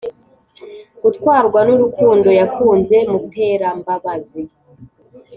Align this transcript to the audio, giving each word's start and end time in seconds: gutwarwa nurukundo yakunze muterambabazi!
gutwarwa 1.01 1.59
nurukundo 1.67 2.29
yakunze 2.39 2.97
muterambabazi! 3.11 4.43